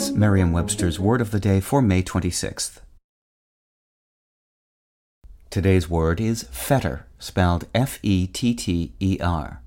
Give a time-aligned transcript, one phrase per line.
[0.00, 2.78] It's Merriam Webster's Word of the Day for May 26th.
[5.50, 9.60] Today's word is fetter, spelled F E T T E R.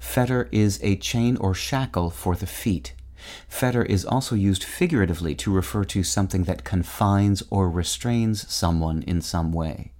[0.00, 2.94] Fetter is a chain or shackle for the feet.
[3.46, 9.20] Fetter is also used figuratively to refer to something that confines or restrains someone in
[9.20, 9.92] some way.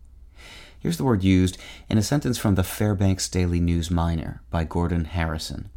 [0.80, 1.58] Here's the word used
[1.88, 5.70] in a sentence from the Fairbanks Daily News Miner by Gordon Harrison.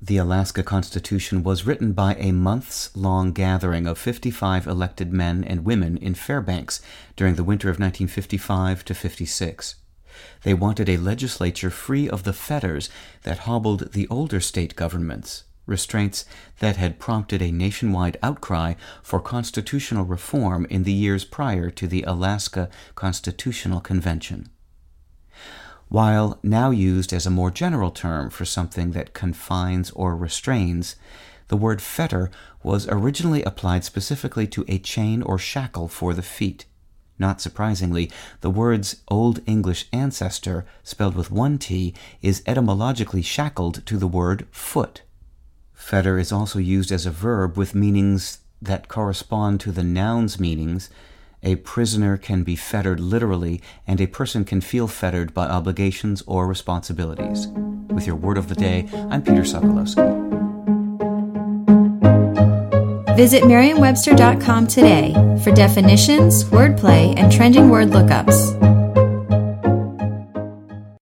[0.00, 5.64] The Alaska Constitution was written by a months long gathering of 55 elected men and
[5.64, 6.82] women in Fairbanks
[7.16, 9.76] during the winter of 1955 to 56.
[10.42, 12.90] They wanted a legislature free of the fetters
[13.22, 16.26] that hobbled the older state governments, restraints
[16.58, 22.02] that had prompted a nationwide outcry for constitutional reform in the years prior to the
[22.02, 24.50] Alaska Constitutional Convention.
[25.88, 30.96] While now used as a more general term for something that confines or restrains,
[31.48, 32.30] the word fetter
[32.62, 36.64] was originally applied specifically to a chain or shackle for the feet.
[37.18, 43.96] Not surprisingly, the word's Old English ancestor, spelled with one T, is etymologically shackled to
[43.96, 45.02] the word foot.
[45.72, 50.90] Fetter is also used as a verb with meanings that correspond to the noun's meanings
[51.42, 56.46] a prisoner can be fettered literally, and a person can feel fettered by obligations or
[56.46, 57.48] responsibilities.
[57.88, 60.24] With your word of the day, I'm Peter Sokolowski.
[63.16, 68.55] Visit Merriam-Webster.com today for definitions, wordplay, and trending word lookups.